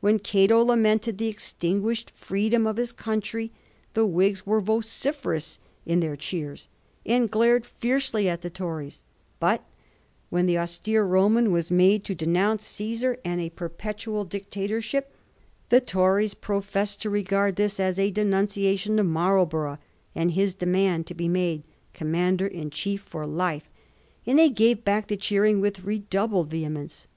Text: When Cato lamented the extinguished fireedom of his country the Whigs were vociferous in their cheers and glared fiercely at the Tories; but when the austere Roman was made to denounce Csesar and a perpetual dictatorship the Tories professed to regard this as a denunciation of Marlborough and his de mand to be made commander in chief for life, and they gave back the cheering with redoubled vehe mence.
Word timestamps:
When 0.00 0.18
Cato 0.20 0.64
lamented 0.64 1.18
the 1.18 1.28
extinguished 1.28 2.10
fireedom 2.18 2.66
of 2.66 2.78
his 2.78 2.92
country 2.92 3.52
the 3.92 4.06
Whigs 4.06 4.46
were 4.46 4.62
vociferous 4.62 5.58
in 5.84 6.00
their 6.00 6.16
cheers 6.16 6.68
and 7.04 7.30
glared 7.30 7.66
fiercely 7.66 8.26
at 8.26 8.40
the 8.40 8.48
Tories; 8.48 9.02
but 9.38 9.62
when 10.30 10.46
the 10.46 10.56
austere 10.56 11.04
Roman 11.04 11.52
was 11.52 11.70
made 11.70 12.04
to 12.04 12.14
denounce 12.14 12.64
Csesar 12.72 13.18
and 13.22 13.38
a 13.38 13.50
perpetual 13.50 14.24
dictatorship 14.24 15.12
the 15.68 15.82
Tories 15.82 16.32
professed 16.32 17.02
to 17.02 17.10
regard 17.10 17.56
this 17.56 17.78
as 17.78 17.98
a 17.98 18.10
denunciation 18.10 18.98
of 18.98 19.04
Marlborough 19.04 19.76
and 20.14 20.30
his 20.30 20.54
de 20.54 20.64
mand 20.64 21.06
to 21.08 21.12
be 21.12 21.28
made 21.28 21.64
commander 21.92 22.46
in 22.46 22.70
chief 22.70 23.02
for 23.02 23.26
life, 23.26 23.68
and 24.24 24.38
they 24.38 24.48
gave 24.48 24.86
back 24.86 25.08
the 25.08 25.18
cheering 25.18 25.60
with 25.60 25.84
redoubled 25.84 26.48
vehe 26.48 26.70
mence. 26.70 27.08